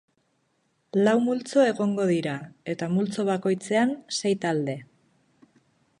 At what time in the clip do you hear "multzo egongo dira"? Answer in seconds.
1.25-2.33